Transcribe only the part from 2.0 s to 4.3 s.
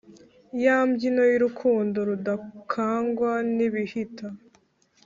rudakangwa n’ibihita